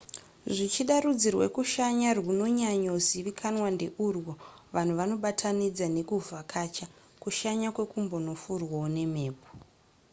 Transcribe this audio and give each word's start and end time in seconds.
zvichida 0.55 0.95
rudzi 1.03 1.27
rwekushanya 1.35 2.09
rwunonyanyozivikanwa 2.19 3.67
ndeurwo 3.75 4.33
vanhu 4.75 4.93
vanobatanidza 4.99 5.85
nekuvhakacha 5.95 6.85
kushanya 7.23 7.67
kwekumbonofurwawo 7.75 8.87
nemhepo 8.95 9.49